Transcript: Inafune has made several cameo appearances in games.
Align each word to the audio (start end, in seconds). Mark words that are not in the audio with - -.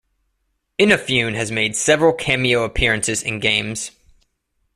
Inafune 0.79 1.35
has 1.35 1.51
made 1.51 1.75
several 1.75 2.11
cameo 2.11 2.63
appearances 2.63 3.21
in 3.21 3.39
games. 3.39 3.91